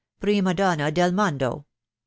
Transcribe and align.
Prima 0.19 0.53
Donna 0.55 0.89
del 0.89 1.13
Mondo! 1.13 1.67